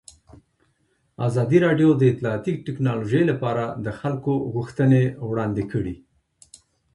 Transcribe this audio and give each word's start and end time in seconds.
ازادي 1.27 1.57
راډیو 1.65 1.89
د 1.95 2.01
اطلاعاتی 2.11 2.53
تکنالوژي 2.67 3.21
لپاره 3.31 3.63
د 3.85 3.87
خلکو 3.99 4.33
غوښتنې 4.53 5.03
وړاندې 5.29 5.63
کړي. 5.71 5.95